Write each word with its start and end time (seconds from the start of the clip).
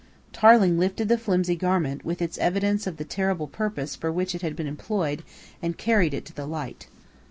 Tarling 0.33 0.79
lifted 0.79 1.09
the 1.09 1.17
flimsy 1.19 1.55
garment, 1.55 2.03
with 2.03 2.23
its 2.23 2.39
evidence 2.39 2.87
of 2.87 2.97
the 2.97 3.03
terrible 3.05 3.45
purpose 3.45 3.95
for 3.95 4.11
which 4.11 4.33
it 4.33 4.41
had 4.41 4.55
been 4.55 4.65
employed, 4.65 5.21
and 5.61 5.77
carried 5.77 6.15
it 6.15 6.25
to 6.25 6.33
the 6.33 6.47
light. 6.47 6.87